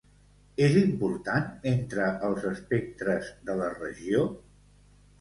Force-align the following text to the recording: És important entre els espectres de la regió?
És 0.67 0.77
important 0.79 1.51
entre 1.73 2.09
els 2.31 2.49
espectres 2.55 3.33
de 3.51 3.61
la 3.63 3.73
regió? 3.81 4.29